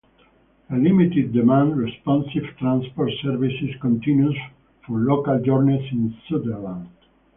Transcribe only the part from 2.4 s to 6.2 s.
transport service continues for local journeys in